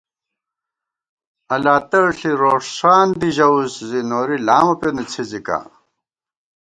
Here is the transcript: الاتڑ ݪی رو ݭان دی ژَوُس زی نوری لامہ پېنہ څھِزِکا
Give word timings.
الاتڑ 1.55 2.05
ݪی 2.17 2.31
رو 2.39 2.53
ݭان 2.75 3.07
دی 3.19 3.29
ژَوُس 3.35 3.73
زی 3.89 4.01
نوری 4.09 4.37
لامہ 4.47 4.75
پېنہ 4.79 5.03
څھِزِکا 5.11 5.59